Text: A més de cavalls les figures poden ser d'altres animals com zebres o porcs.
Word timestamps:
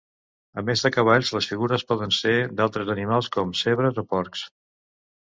A 0.59 0.61
més 0.67 0.81
de 0.85 0.89
cavalls 0.93 1.31
les 1.35 1.49
figures 1.49 1.83
poden 1.91 2.15
ser 2.19 2.33
d'altres 2.61 2.89
animals 2.93 3.29
com 3.35 3.51
zebres 3.61 4.01
o 4.03 4.05
porcs. 4.15 4.43